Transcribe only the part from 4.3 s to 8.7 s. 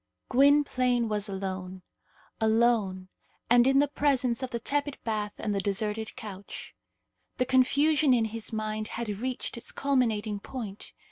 of the tepid bath and the deserted couch. The confusion in his